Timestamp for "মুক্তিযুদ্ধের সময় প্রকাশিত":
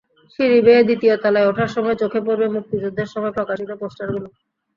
2.55-3.69